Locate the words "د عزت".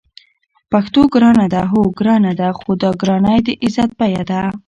3.45-3.89